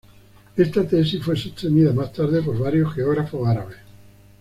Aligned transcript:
Esta 0.57 0.83
tesis 0.87 1.21
fue 1.23 1.35
sostenida 1.37 1.93
más 1.93 2.11
tarde 2.11 2.41
por 2.41 2.57
varios 2.57 2.91
geógrafos 2.91 3.47
árabes. 3.47 3.77